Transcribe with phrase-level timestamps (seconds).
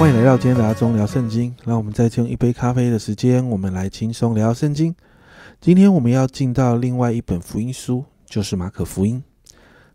[0.00, 1.54] 欢迎来到今天的阿忠聊圣经。
[1.62, 4.94] 让我们再用一杯咖啡的时间，我们来轻松聊圣经。
[5.60, 9.22] 今天我们要进到另外一本福音书，就是马可福音。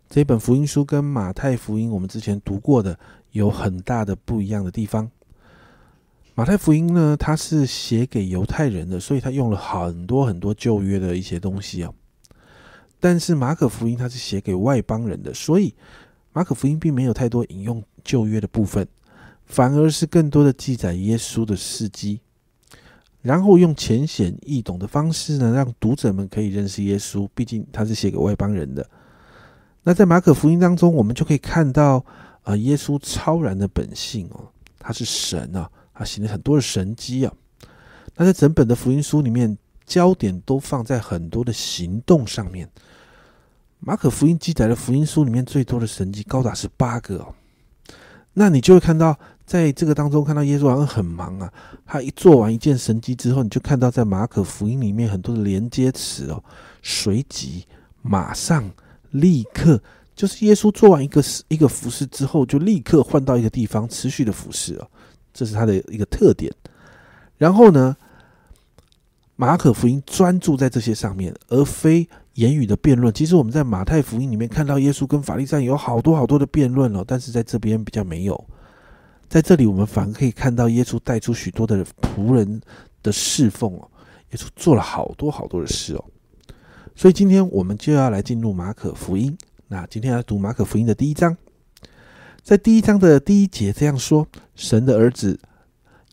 [0.08, 2.96] 这本福音书跟马太福音我们之前读过的
[3.32, 5.10] 有很大的不一样的地方。
[6.36, 11.92] 马太福音呢，它是写给犹太人的，所以它用了很多很多旧约的一些东西哦。
[13.00, 15.74] 但是马可福音它是写给外邦人的，所以
[16.32, 18.86] 马可福音并没有太多引用旧约的部分。
[19.46, 22.20] 反而是更多的记载耶稣的事迹，
[23.22, 27.28] 然后用浅显易懂的方式呢，让读者们可以认识耶稣。
[27.32, 28.84] 毕竟他是写给外邦人的。
[29.84, 32.04] 那在马可福音当中，我们就可以看到
[32.42, 37.32] 啊，耶稣超然的本性哦，他是神啊，他行了很多的神迹啊。
[38.16, 39.56] 那在整本的福音书里面，
[39.86, 42.68] 焦点都放在很多的行动上面。
[43.78, 47.32] 马可福音记载的福音书里面最多的神迹高达是八个哦。
[48.32, 49.16] 那你就会看到。
[49.46, 51.50] 在这个当中，看到耶稣好像很忙啊。
[51.86, 56.42] 他一做完一件神迹之后，你就看到在马可福音里面很多的连接词哦，
[56.82, 57.64] 随即、
[58.02, 58.68] 马上、
[59.12, 59.80] 立刻，
[60.16, 64.88] 就是耶稣做完一个一个服饰之后，就立刻换到一个地方持续的服饰哦，
[65.32, 66.52] 这是他的一个特点。
[67.38, 67.96] 然后呢，
[69.36, 73.14] 马可福音专注在这些上面，而非言语的辩论。
[73.14, 78.44] 其实我们在马太福音里面看到耶稣跟法利赛有好多好多的辩论哦，但是在这边比较没有。
[79.28, 82.60] 在这里，我们反而可以看到耶稣带出许多的仆人
[83.02, 83.90] 的侍奉哦，
[84.30, 86.04] 耶稣做了好多好多的事哦。
[86.94, 89.36] 所以今天我们就要来进入马可福音。
[89.68, 91.36] 那今天要读马可福音的第一章，
[92.42, 95.38] 在第一章的第一节这样说：神的儿子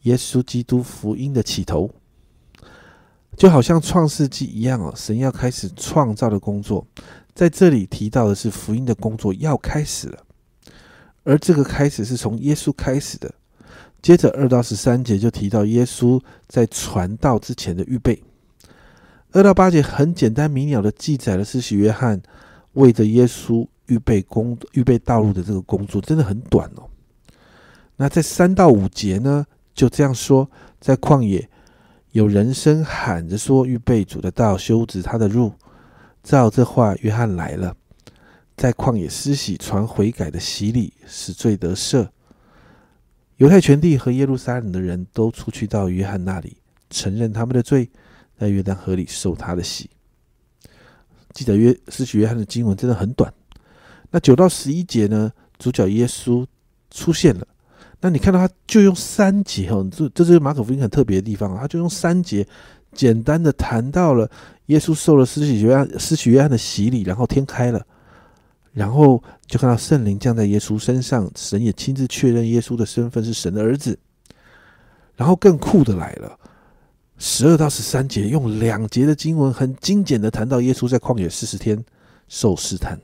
[0.01, 1.89] 耶稣基督福音的起头，
[3.37, 6.85] 就好像创世纪一样哦，神要开始创造的工作，
[7.35, 10.25] 在这里提到的是福音的工作要开始了。
[11.23, 13.33] 而这个开始是从耶稣开始的，
[14.01, 18.21] 接着二到十三节就提到耶稣在传道之前的预备。
[19.31, 22.21] 二到八节很简单明了的记载了施洗约翰
[22.73, 26.83] 为着耶稣预备工预备道路的这个工作，真的很短哦。
[27.95, 31.49] 那在三到五节呢，就这样说：在旷野
[32.11, 35.51] 有人声喊着说：“预备主的道，修直他的路。”
[36.23, 37.75] 照这话，约翰来了。
[38.63, 42.07] 在旷野施洗传悔改的洗礼，使罪得赦。
[43.35, 46.55] 犹太全地和耶路撒冷的人都出去到约翰那里，
[46.89, 47.91] 承认他们的罪，
[48.39, 49.89] 在约旦河里受他的洗。
[51.33, 53.33] 记得约施洗约翰的经文真的很短。
[54.11, 55.29] 那九到十一节呢？
[55.59, 56.45] 主角耶稣
[56.89, 57.45] 出现了。
[57.99, 62.47] 那你看到他就用三节哦，这这是马可福音很特别的地方啊，他就用三节
[62.93, 64.31] 简单的谈到了
[64.67, 67.85] 耶稣受了施洗约翰施洗约翰的洗礼，然后天开了。
[68.73, 73.97] 然后就看到圣灵降在耶稣身上，神也亲自确认耶稣的身份是神的儿子。
[75.15, 76.39] 然后更酷的来了，
[77.19, 81.85] 十二到十三节用两节的经文很精简的谈到耶稣在旷野四十天
[82.27, 82.97] 受试探。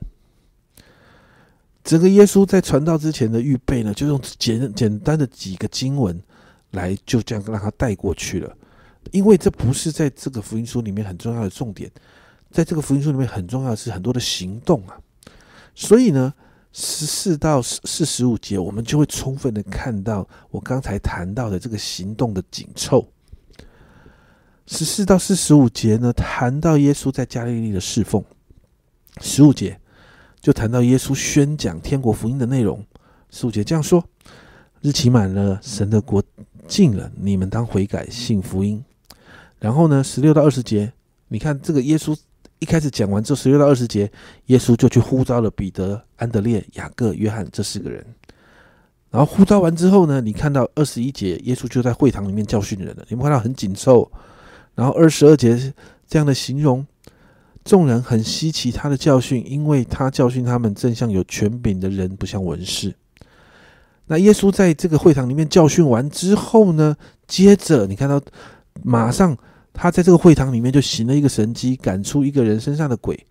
[1.84, 6.20] 整个耶稣在传道之前的预备呢，就用简简单的几个经文
[6.72, 8.54] 来就这样让他带过去了，
[9.12, 11.88] 因为这不是在这个福音书里面很重要的重点，
[12.50, 14.98] 在这个福音书里面很重要的是很多的行动啊。
[15.74, 16.34] 所以呢，
[16.72, 23.06] 十四到四十五节，我们就会充分的看到我刚才谈到的这个行动的紧凑。
[24.66, 28.22] 十四到四十五节呢，谈到耶稣在加利利的侍奉；
[29.20, 29.80] 十五节
[30.40, 32.84] 就谈到耶稣宣讲天国福音的内容。
[33.30, 34.04] 十五节这样说：
[34.80, 36.22] 日期满了，神的国
[36.68, 38.84] 近了，你们当悔改，信福音。
[39.58, 40.92] 然后呢，十六到二十节，
[41.28, 42.16] 你看这个耶稣。
[42.60, 44.10] 一开始讲完这十六到二十节，
[44.46, 48.04] 耶稣就去呼召了彼得、安德烈、雅各、约翰这四个人。
[49.10, 53.04] 然后呼召完之后呢，你看到二十一节，耶稣就在会堂里面教训人了。
[53.08, 54.12] 你们看到很紧凑。
[54.74, 55.72] 然后二十二节
[56.06, 56.86] 这样的形容，
[57.64, 62.94] 众人很稀奇他的教训，因为他教训他们正像有权柄的人，不像文士。
[64.06, 66.94] 那耶稣在这个会堂里面教训完之后呢，
[67.26, 68.20] 接着你看到
[68.82, 69.34] 马上。
[69.72, 73.26] 他在这个会堂里面就行了一个神迹，赶出一个人身上的鬼。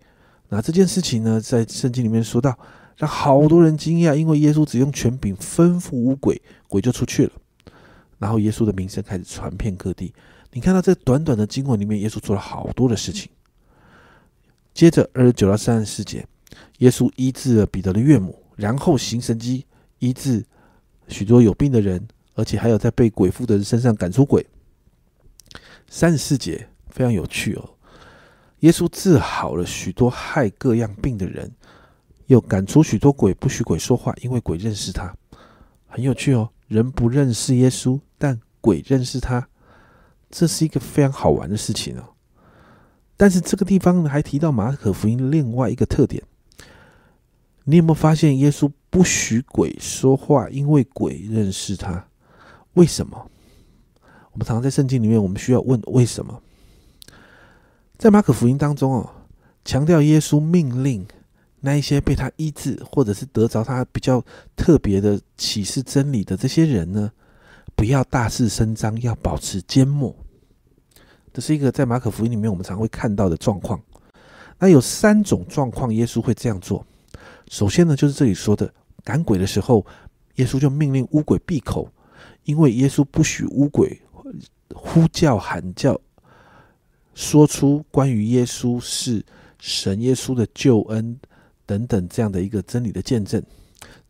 [0.48, 2.58] 那这件事情呢，在圣经里面说到，
[2.96, 7.32] 让好多人惊讶，因为耶稣只用权柄吩咐无鬼，鬼就出去了。
[8.18, 10.12] 然后耶稣的名声开始传遍各地。
[10.52, 13.30] 你看到这短短的经文里面，耶稣做了好多的事情。
[14.74, 16.26] 接着二十九到三十四节，
[16.78, 19.64] 耶稣医治了彼得的岳母，然后行神迹
[20.00, 20.44] 医治
[21.06, 22.04] 许多有病的人，
[22.34, 24.44] 而且还有在被鬼附的人身上赶出鬼。
[25.92, 27.68] 三十四节非常有趣哦，
[28.60, 31.50] 耶稣治好了许多害各样病的人，
[32.26, 35.12] 又赶出许多鬼，不许鬼说话，因为鬼认识他，
[35.88, 36.48] 很有趣哦。
[36.68, 39.48] 人不认识耶稣，但鬼认识他，
[40.30, 42.14] 这是一个非常好玩的事情哦。
[43.16, 46.22] 但是这个地方呢，还提到马可福音另外一个特点，
[47.64, 52.06] 你有没有发现耶稣不许鬼说话，因为鬼认识他？
[52.74, 53.28] 为什么？
[54.32, 56.40] 我们常常在圣经里面，我们需要问为什么？
[57.98, 59.10] 在马可福音当中哦，
[59.64, 61.06] 强调耶稣命令
[61.60, 64.24] 那一些被他医治，或者是得着他比较
[64.56, 67.10] 特别的启示真理的这些人呢，
[67.74, 70.14] 不要大肆声张，要保持缄默。
[71.32, 73.80] 这是一个在马可福音里面我们常会看到的状况。
[74.58, 76.84] 那有三种状况，耶稣会这样做。
[77.48, 78.72] 首先呢，就是这里说的
[79.04, 79.84] 赶鬼的时候，
[80.36, 81.90] 耶稣就命令乌鬼闭口，
[82.44, 84.00] 因为耶稣不许乌鬼
[84.74, 86.00] 呼叫喊叫。
[87.12, 89.22] 说出关于耶稣是
[89.58, 91.18] 神、耶稣的救恩
[91.66, 93.42] 等等这样的一个真理的见证，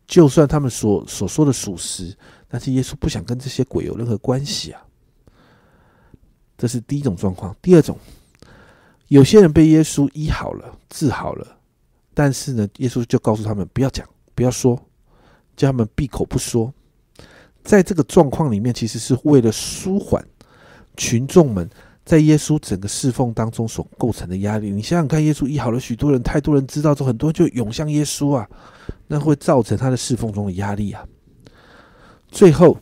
[0.07, 2.15] 就算他们所所说的属实，
[2.47, 4.81] 但是耶稣不想跟这些鬼有任何关系啊。
[6.57, 7.53] 这是第一种状况。
[7.61, 7.97] 第二种，
[9.07, 11.57] 有些人被耶稣医好了、治好了，
[12.13, 14.79] 但是呢，耶稣就告诉他们不要讲、不要说，
[15.57, 16.71] 叫他们闭口不说。
[17.63, 20.25] 在这个状况里面，其实是为了舒缓
[20.97, 21.69] 群众们。
[22.03, 28.49] 在耶稣整个侍奉当中所构成的压力，你想想看，耶稣医好了许多人，太多人知道之后，很多人就涌向耶稣啊，
[29.07, 31.05] 那会造成他的侍奉中的压力啊。
[32.27, 32.75] 最后，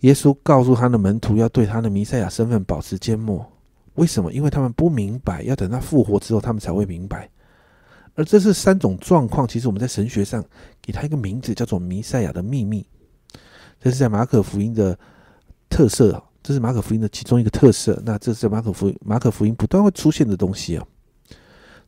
[0.00, 3.44] 耶稣告诉他的门徒要对他的弥赛亚身份保持缄默。
[3.94, 4.32] 为什么？
[4.32, 7.28] 因为他们不明白，要等他复活之后，他们才会明白。
[8.14, 10.42] 而这是三种状况，其实我们在神学上
[10.80, 12.86] 给他一个名字，叫做弥赛亚的秘密。
[13.80, 14.96] 这是在马可福音的
[15.68, 16.22] 特色。
[16.42, 18.00] 这是马可福音的其中一个特色。
[18.04, 20.86] 那这是马可福音马可福音不断会出现的东西啊。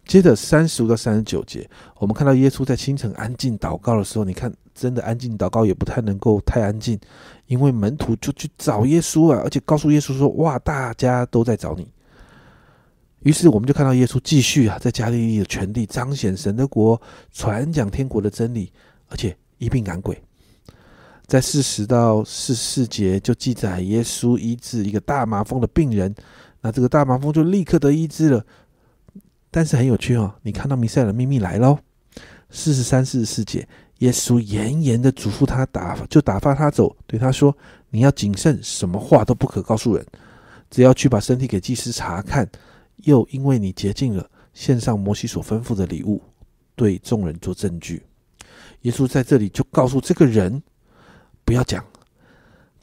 [0.05, 1.69] 接着三十五到三十九节，
[1.99, 6.99] 我们看到耶稣在清晨安静祷告的时候，你看真的安静祷告也不太能够太安静，
[7.47, 11.89] 因为门徒就去找耶稣啊，而且告诉耶稣说：“哇，大家都在找你。”
[13.23, 17.01] 于是我们就看到耶稣继续啊，在加利利的全地彰显神的国，
[17.31, 18.73] 传讲天国的真理，
[19.09, 20.21] 而且一并赶鬼。
[21.33, 26.15] 在四十到四四节就记载耶稣医治一个大麻风的病人，
[26.61, 28.45] 那这个大麻风就立刻得医治了。
[29.51, 31.79] 但是很有趣哦，你看到弥赛的秘密来喽。
[32.51, 33.67] 四十三、四十四节，
[34.01, 37.57] 耶稣严严的嘱咐他打，就打发他走，对他说
[37.89, 40.05] ：“你要谨慎，什么话都不可告诉人，
[40.69, 42.47] 只要去把身体给祭司查看，
[43.05, 46.21] 又因为你洁净了，献上摩西所吩咐的礼物，
[46.77, 48.03] 对众人做证据。”
[48.83, 50.63] 耶稣在这里就告诉这个人。
[51.45, 51.85] 不要讲，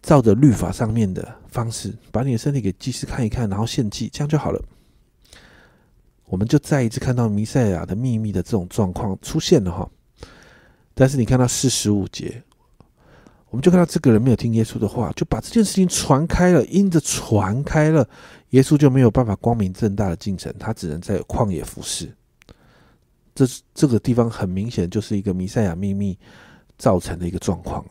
[0.02, 4.62] 照着律法上面的方式，把你的身体给祭司看一看，然后献祭，这样就好了。
[6.26, 9.90] 我们就再一次看到弥赛亚的秘密的这种状况出现了哈。
[10.94, 12.44] 但是你看到四十五节，
[13.50, 18.08] 我们就看到这个人没有听耶稣的话，就把这件事情传开了，因着传开了，
[18.52, 22.14] 耶稣就没有办法光明正大的进城，他只能在旷野服侍。
[23.34, 26.16] 这这个地方很明显就是一个弥赛亚秘密
[26.78, 27.84] 造成的一个状况。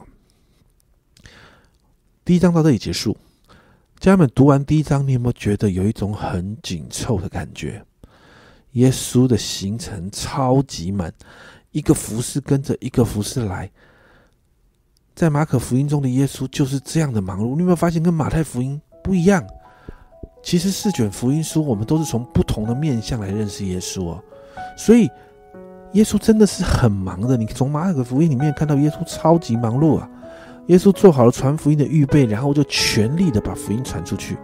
[2.29, 3.17] 第一章到这里结束，
[3.99, 7.83] 家人们读完第一章，你有没有觉得有一种很紧凑的感觉？
[8.73, 11.11] 耶稣的行程超级满，
[11.71, 13.71] 一个服饰跟着一个服饰来。
[15.15, 19.43] 在马可福音中的耶稣就是这样的忙碌，你有没有发现跟马太福音不一样？
[20.43, 24.23] 其实四卷福音书，我们都是从不同的面向来认识耶稣哦。
[24.77, 25.09] 所以
[25.95, 27.39] 耶稣真的是很忙的。
[27.39, 30.11] 你从马可福音里面看到耶稣超级忙碌啊。
[30.69, 34.37] 耶稣做好了传福音的预备，然后就全力的把福音传出去，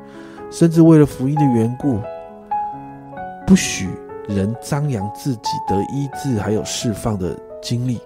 [0.50, 2.00] 甚至为了福音的缘故，
[3.46, 3.88] 不许
[4.26, 8.00] 人张扬自己得医治还有释放的经历，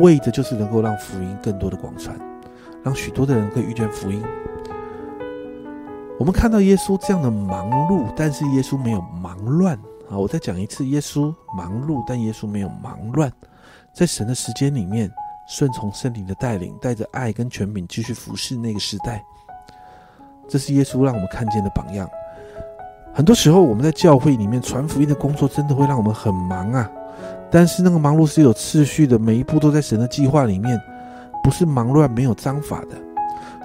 [0.00, 2.18] 为的就是能够让福音更多的广传，
[2.82, 4.20] 让许多的人可以遇见福音。
[6.18, 9.76] 我们看到耶稣这样的忙碌，但是耶稣没有忙乱
[10.10, 10.18] 啊！
[10.18, 13.32] 我再讲一次，耶稣忙碌，但耶稣没有忙乱，
[13.94, 15.08] 在神的时间里面。
[15.50, 19.20] 顺从圣灵的带领，带着爱跟权柄继续服侍那个时代，
[20.48, 22.08] 这是耶稣让我们看见的榜样。
[23.12, 26.88] 很多时候，我们在教会里面传福音的工作，真的会让我们很忙啊。
[27.50, 30.80] 但是那个忙碌是有次序的，每一步都在神的计划里面，
[31.42, 32.96] 不是忙乱没有章法的。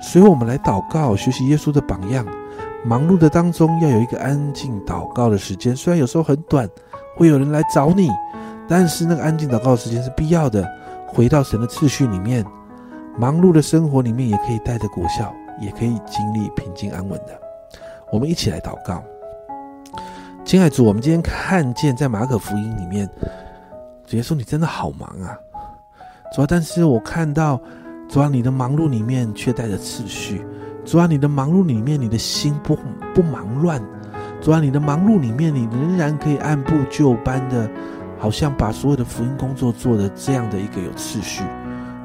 [0.02, 2.26] 所以，我们来祷告，学习耶稣的榜样。
[2.84, 6.68] 忙碌的当中，要有一个安静祷告的时间，虽然有时候很短，
[7.16, 8.10] 会有人来找你，
[8.68, 10.68] 但是那个安静祷告的时间是必要的。
[11.08, 12.46] 回到神的次序里面，
[13.18, 17.40] 忙碌的生活里面也可以带着果效，也可以经历平静安稳的。
[18.12, 19.04] 我们一起来祷告，
[20.44, 23.10] 亲爱的主，我们今天看见在马可福音里面，
[24.06, 25.38] 主耶稣你真的好忙啊，
[26.34, 26.46] 主啊！
[26.48, 27.60] 但是我看到
[28.08, 30.38] 主啊，你的忙碌里面却带着次序；
[30.86, 32.78] 主啊，你的忙碌里面，你的心不
[33.14, 33.82] 不忙乱；
[34.42, 37.70] 主啊，你的忙碌里面，你仍然可以按部就班的，
[38.18, 41.44] 好像把所有的福音工作做的这样的一个有次序。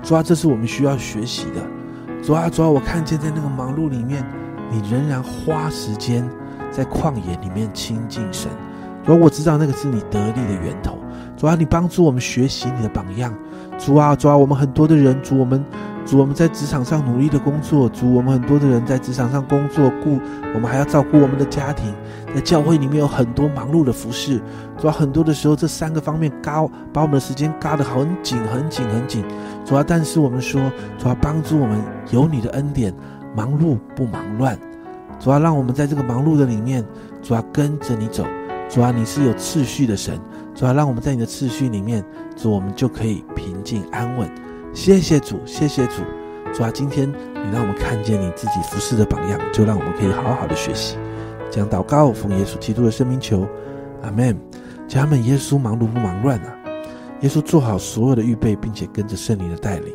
[0.02, 1.62] 主啊，这是我们需要学习的。
[2.22, 4.24] 主啊，主啊，我看见在那个忙碌里面，
[4.70, 6.28] 你仍然花时间
[6.70, 8.50] 在旷野里面亲近神。
[9.04, 10.98] 主啊，我知道那个是你得力的源头。
[11.40, 13.34] 主啊，你帮助我们学习你的榜样。
[13.78, 15.64] 主啊，主啊，我们很多的人，主我们。
[16.04, 20.18] 主，我们在职场上努力的工作；主，我们很多的人在职场上工作，顾
[20.54, 21.94] 我们还要照顾我们的家庭。
[22.34, 24.38] 在教会里面有很多忙碌的服饰，
[24.76, 29.24] 主要很多的时候这三个方面嘎把我们的时间嘎得很紧、很紧、很紧。
[29.64, 30.60] 主要，但是我们说，
[30.98, 31.80] 主要帮助我们
[32.10, 32.92] 有你的恩典，
[33.34, 34.58] 忙碌不忙乱。
[35.18, 36.84] 主要让我们在这个忙碌的里面，
[37.22, 38.26] 主要跟着你走。
[38.68, 40.18] 主要你是有次序的神，
[40.60, 42.04] 主要让我们在你的次序里面，
[42.36, 44.30] 主我们就可以平静安稳。
[44.74, 46.02] 谢谢主，谢谢主，
[46.52, 50.98] 主啊，今天你让我们看见你自己服侍的榜样，就让我们可以好好的学习。
[51.50, 53.48] 这样祷告，奉耶稣基督的生命求，
[54.02, 54.38] 阿门。
[54.86, 56.54] 家人们，耶稣忙碌不忙乱啊？
[57.22, 59.94] 耶稣做好所有的预备，并且跟着圣灵的带领，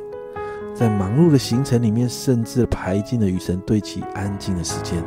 [0.73, 4.97] 在忙碌的行程里面，甚至排进了与神对齐安静的时间。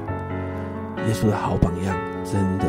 [1.09, 2.65] 耶稣的好榜样，真的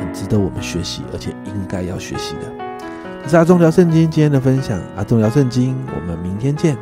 [0.00, 3.28] 很值得我们学习，而且应该要学习的。
[3.28, 6.76] 是阿忠聊圣经今天的分享，阿忠聊圣经，我们明天见。